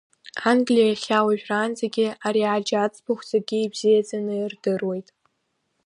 Англиа 0.49 0.85
иахьа 0.87 1.25
уажәраанӡагьы 1.27 2.07
ари 2.25 2.43
аџь 2.55 2.73
аӡбахә 2.83 3.25
зегьы 3.31 3.57
ибзиаӡаны 3.61 4.33
ирдыруеит. 4.37 5.07